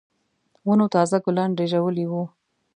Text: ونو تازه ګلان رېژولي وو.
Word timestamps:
ونو 0.67 0.85
تازه 0.95 1.17
ګلان 1.25 1.51
رېژولي 1.59 2.05
وو. 2.07 2.23